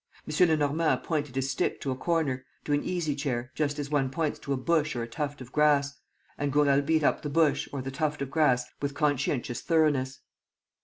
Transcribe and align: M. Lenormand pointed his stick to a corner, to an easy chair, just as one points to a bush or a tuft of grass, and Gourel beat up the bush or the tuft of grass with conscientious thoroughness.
M. 0.27 0.47
Lenormand 0.47 1.03
pointed 1.03 1.35
his 1.35 1.51
stick 1.51 1.79
to 1.81 1.91
a 1.91 1.95
corner, 1.95 2.43
to 2.65 2.73
an 2.73 2.83
easy 2.83 3.13
chair, 3.15 3.51
just 3.53 3.77
as 3.77 3.91
one 3.91 4.09
points 4.09 4.39
to 4.39 4.51
a 4.51 4.57
bush 4.57 4.95
or 4.95 5.03
a 5.03 5.07
tuft 5.07 5.41
of 5.41 5.51
grass, 5.51 5.99
and 6.39 6.51
Gourel 6.51 6.81
beat 6.81 7.03
up 7.03 7.21
the 7.21 7.29
bush 7.29 7.69
or 7.71 7.83
the 7.83 7.91
tuft 7.91 8.19
of 8.23 8.31
grass 8.31 8.65
with 8.81 8.95
conscientious 8.95 9.61
thoroughness. 9.61 10.21